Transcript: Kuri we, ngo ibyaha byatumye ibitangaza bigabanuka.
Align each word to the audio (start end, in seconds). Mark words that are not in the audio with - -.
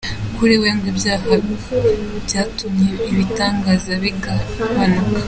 Kuri 0.35 0.55
we, 0.61 0.69
ngo 0.75 0.85
ibyaha 0.91 1.31
byatumye 2.25 2.89
ibitangaza 3.11 3.91
bigabanuka. 4.03 5.19